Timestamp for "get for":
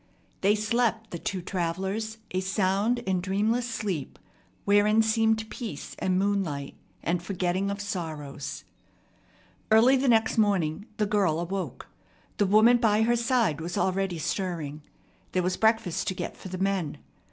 16.15-16.49